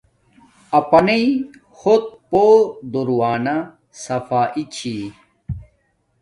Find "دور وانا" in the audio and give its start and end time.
2.91-3.55